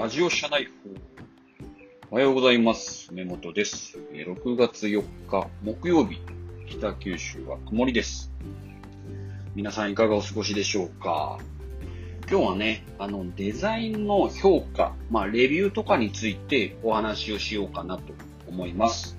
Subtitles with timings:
[0.00, 0.70] ラジオ社内報。
[2.10, 3.12] おはようございます。
[3.12, 3.98] 根本です。
[4.14, 6.22] え6月4日木曜日、
[6.66, 8.32] 北九州は曇りです。
[9.54, 11.38] 皆さんいかがお過ごしでしょうか？
[12.30, 18.14] 今日はね、あの、デザインの評価、まあ、レビューとかについてお話をしようかなと
[18.48, 19.18] 思います。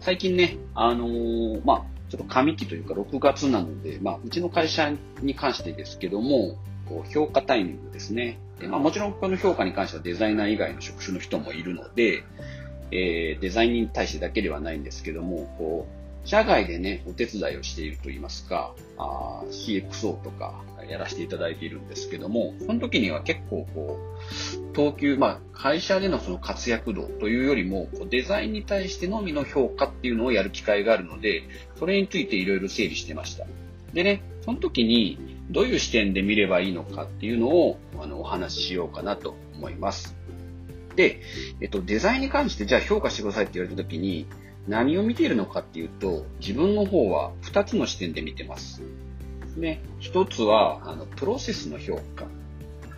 [0.00, 6.56] 最近ね、あのーまあ、ちょっと上期というか6月なので、まあ、うちの会社に関してですけども、
[6.88, 8.38] こう評価タイミングですね。
[8.60, 12.24] でまあ、もちろんこの評価に関してはデザイナー以外の職種の人もいるので、
[12.90, 31.44] えーデザインに対してだけではないんですけども、こう、社外でね、お手伝いをしていると言いますか、CXO とかやらせていただいているんですけども、その時には結構こう、等級、まあ、会社でのその活躍度というよりも、こうデザインに対してのみの評価っていうのをやる機会があるので、
[31.78, 33.46] それについていろいろ整理してました。
[33.94, 40.16] でね、その時にどういう視点で見ればいいのかっていうのをあのお話ししようかなと思います。
[40.96, 41.20] で、
[41.60, 44.26] えっと、デザインに関してじゃあ評価してくださいって言われた時に
[44.66, 48.82] 何を見ているのかっていうと、自分の方は2つの視点で見てます。
[49.56, 52.26] で、1つはあのプロセスの評価。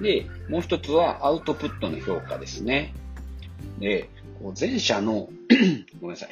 [0.00, 2.94] で、もう1つはアウトプットの評価ですね。
[3.78, 4.08] で、
[4.42, 5.28] こう前者の、
[6.00, 6.30] ごめんなさい。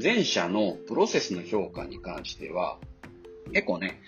[0.00, 2.78] 前者のプロセスの評価に関しては、
[3.52, 4.00] 結構ね、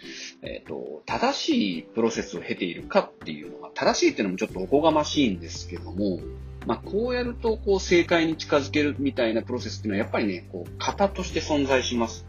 [0.42, 6.20] えっ、と、正しいプロセスを経ているかっていうのが、正しいっていうのもちょっとおこがましいんですけども、
[6.66, 12.27] まあ、こうやると、こう、正解に近づけるみたいなプロセスっていうのは、やっぱりね、こう、型として存在します。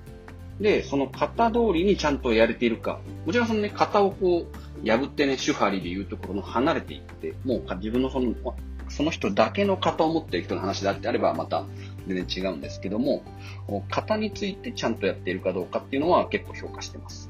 [0.59, 2.99] で、その型通りにちゃんとやれているか。
[3.25, 8.33] もちろんそのね、型をこう、破ってね、手張りでいうところの離れていって、もう自分のその、
[8.89, 11.65] その人だけの型を持っている人の話であってあれば、また
[12.07, 13.23] 全然違うんですけども、
[13.89, 17.29] 型についてちゃんとやっているかどうかっていうのは結構評価してます。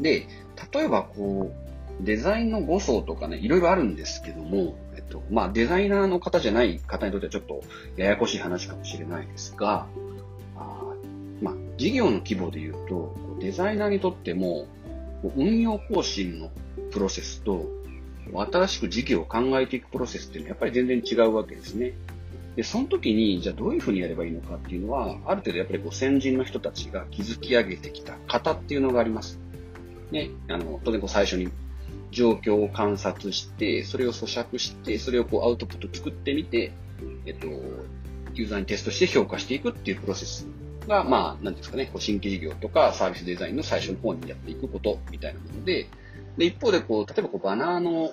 [0.00, 0.26] で、
[0.72, 1.52] 例えばこ
[2.00, 7.62] う、デザインの5層とかね、いろいろあるんですけども、えっと、まあ、デザイナーの方じゃない方にとってはちょっと
[7.96, 9.86] ややこしい話かもしれないですが、
[10.56, 10.94] あ
[11.40, 14.66] まあ、事業の規模で言うと、デザイナーにとっても、
[15.36, 16.50] 運用方針の
[16.90, 17.66] プロセスと、
[18.34, 21.92] 新しく事業を考えていくプロセスっていうのはやっぱり全然違うわけですね。
[22.56, 29.38] で、その時に、じゃあどういうふうにやればいいのかっていうのは、ある程度やっぱりこう先人の人たちが築き上げてきた型っていうのがあります。
[30.10, 31.48] ね、あの、当然こう最初に
[32.10, 36.72] 状況を観察して、それを咀嚼して、それをこうアウトプット作ってみて、
[37.24, 37.46] えっと、
[38.34, 40.46] ユーザーにテストして評価していくっていうプロセス
[40.86, 45.88] が、まあ、なんですかね、こう新規事業とかサービスデザインの最初の方にやっていくことみたいなもので、
[46.36, 48.12] で、一方でこう、例えばこうバナーの、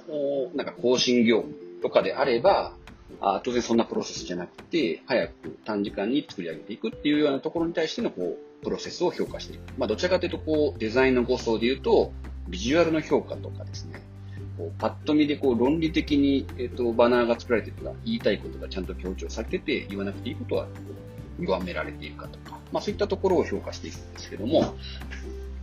[0.55, 2.73] なんか更新業務とかであれば、
[3.21, 9.61] あ当然そんなプロセスじゃなくて、早く短時間に作り上げていくっていうようなところに対してのこう、プロセスを評価していく。
[9.77, 12.11] まあ、どちらかというと、こう、デザインの5層で言うと、
[12.47, 14.01] ビジュアルの評価とかですね、
[14.57, 20.67] こうパッと見でこう論理的に、えっとバナーが作られてるとか、言いたいことがちゃんと強調されてて、言わなくていいことは
[21.39, 24.75] 弱められているかとか、まあ、そういったところを評価していくんですけども、こ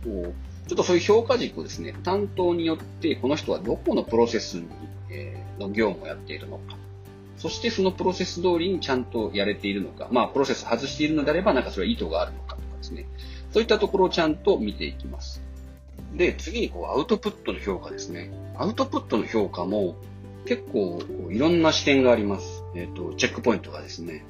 [0.05, 0.33] う
[0.67, 4.67] ちょっとそういう評価軸をですね、担当によって、この人はどこのプロセスに、
[5.11, 6.77] えーの業務をやっているのか、
[7.37, 13.07] そしてそのプロセス通りにちゃんとやれているのか、まあ、プロセス外しているのであれば、なんかそれは意図があるのかとかですね、
[13.51, 15.41] そういったところをちゃんと見ていきます。
[16.15, 18.31] で、次にこうアウトプットの評価ですね。
[18.57, 19.95] アウトプットの評価も
[20.45, 20.99] 結構
[21.29, 22.63] いろんな視点があります。
[22.75, 24.25] えっ、と、チェックポイントがですね。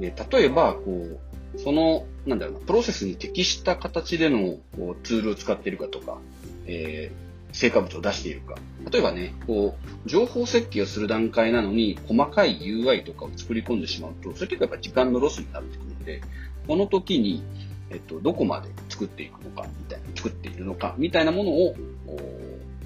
[0.00, 1.20] で例えば、こ
[1.54, 6.18] う、その、なんだろうな、プロセスに適した形でのこうツールを使っているかとか、
[6.66, 8.56] えー成果物を出しているか。
[8.90, 16.22] 例えばね、こう、情報設計をする段階なのに、細かい UI とかを作り込んでしまうと、それ結構やっぱ時間のロスになってくるので、
[16.66, 17.42] この時に、
[17.90, 21.74] えっと、どこまで作っていくのか、みたいな、作っているのか、みたいなものを、
[22.06, 22.18] お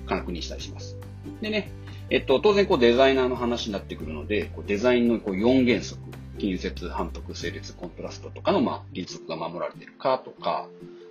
[0.06, 0.96] 確認したりします。
[1.40, 1.70] でね、
[2.10, 6.00] えっと、当然こうデザイナーの話になってくるので、こうデザインのこう4原則、
[6.38, 10.68] 近接、反復、整列、コントラストとかの、まあ、原則が守られてるかとか、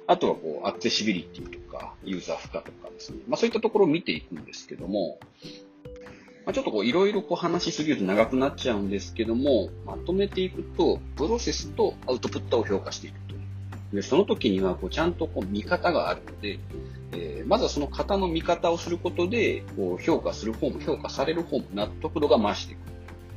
[0.07, 3.19] あとはこう、アクセシビリティとか、ユーザー負荷とかですね。
[3.27, 5.19] まあそういったところを見ていくんですけども、
[6.45, 13.35] まあ、ちょっとこう、いろいろこう話しすぎると長くなっちゃうんですけども、まとめていくと、プロセスとアウトプットを評価していくと。
[13.93, 16.59] で、その時には、こう、ちゃんとこう、見方があるので、
[17.13, 22.81] えーまずはその方の見方をすることで、こう、評価する方も評価される方も納得度が増していく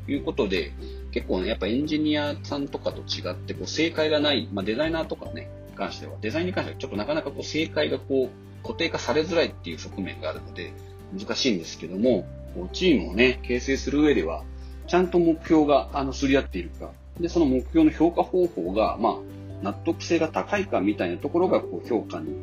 [0.06, 0.72] ということで、
[1.12, 10.72] 結構ね、やっぱエンジニアさんとかと違って、こう、正解がない、まあ、デザイナーとかね、関しては、デザインに関してはちょっとなかなかこう、正解がこう、固定化されづらいっていう側面があるので、
[11.16, 14.42] 難しいんですけども、こうチームをね、形成する上では、
[14.88, 16.90] ちゃんと目標が、あの、すり合っているか、
[17.20, 19.14] で、その目標の評価方法が、まあ、
[19.62, 22.34] 納得性が高いかみたいなところが、こう、評価に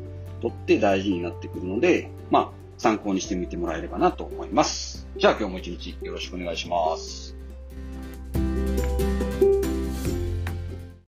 [0.42, 5.08] とって大事になってくるので、まあ、参考にしてみてもらえればなと思います。
[5.18, 7.33] じゃあ今日も一日よろしくお願いします。